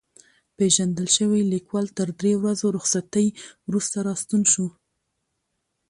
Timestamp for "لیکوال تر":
1.53-2.07